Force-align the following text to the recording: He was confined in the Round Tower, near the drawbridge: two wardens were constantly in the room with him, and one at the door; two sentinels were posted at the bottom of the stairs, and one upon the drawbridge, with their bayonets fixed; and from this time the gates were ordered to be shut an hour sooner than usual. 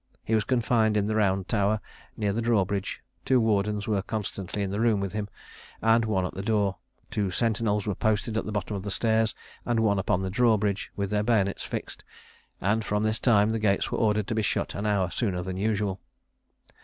He 0.23 0.33
was 0.33 0.45
confined 0.45 0.97
in 0.97 1.05
the 1.05 1.15
Round 1.15 1.47
Tower, 1.47 1.79
near 2.17 2.33
the 2.33 2.41
drawbridge: 2.41 3.03
two 3.23 3.39
wardens 3.39 3.87
were 3.87 4.01
constantly 4.01 4.63
in 4.63 4.71
the 4.71 4.79
room 4.79 4.99
with 4.99 5.13
him, 5.13 5.27
and 5.79 6.05
one 6.05 6.25
at 6.25 6.33
the 6.33 6.41
door; 6.41 6.77
two 7.11 7.29
sentinels 7.29 7.85
were 7.85 7.93
posted 7.93 8.35
at 8.35 8.47
the 8.47 8.51
bottom 8.51 8.75
of 8.75 8.81
the 8.81 8.89
stairs, 8.89 9.35
and 9.63 9.79
one 9.81 9.99
upon 9.99 10.23
the 10.23 10.31
drawbridge, 10.31 10.91
with 10.95 11.11
their 11.11 11.21
bayonets 11.21 11.61
fixed; 11.61 12.03
and 12.59 12.83
from 12.83 13.03
this 13.03 13.19
time 13.19 13.51
the 13.51 13.59
gates 13.59 13.91
were 13.91 13.99
ordered 13.99 14.25
to 14.25 14.33
be 14.33 14.41
shut 14.41 14.73
an 14.73 14.87
hour 14.87 15.11
sooner 15.11 15.43
than 15.43 15.55
usual. 15.57 15.99